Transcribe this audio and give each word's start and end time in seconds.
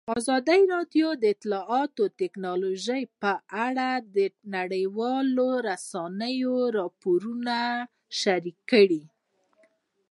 ازادي 0.17 0.61
راډیو 0.73 1.07
د 1.21 1.23
اطلاعاتی 1.35 2.05
تکنالوژي 2.21 3.01
په 3.21 3.33
اړه 3.65 3.89
د 4.15 4.17
نړیوالو 4.55 5.47
رسنیو 5.69 6.55
راپورونه 6.77 7.57
شریک 8.19 8.57
کړي. 8.71 9.03